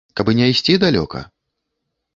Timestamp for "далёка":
0.85-1.19